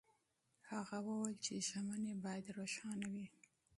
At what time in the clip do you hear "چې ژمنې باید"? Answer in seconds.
1.45-2.45